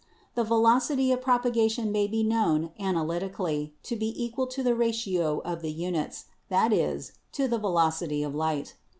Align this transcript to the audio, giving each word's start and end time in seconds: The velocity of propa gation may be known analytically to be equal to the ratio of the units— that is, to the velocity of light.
The 0.33 0.43
velocity 0.43 1.11
of 1.11 1.21
propa 1.21 1.53
gation 1.55 1.91
may 1.91 2.07
be 2.07 2.23
known 2.23 2.71
analytically 2.79 3.75
to 3.83 3.95
be 3.95 4.11
equal 4.19 4.47
to 4.47 4.63
the 4.63 4.73
ratio 4.73 5.43
of 5.45 5.61
the 5.61 5.71
units— 5.71 6.25
that 6.49 6.73
is, 6.73 7.11
to 7.33 7.47
the 7.47 7.59
velocity 7.59 8.23
of 8.23 8.33
light. 8.33 8.73